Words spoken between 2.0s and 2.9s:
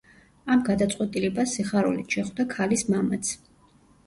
შეხვდა ქალის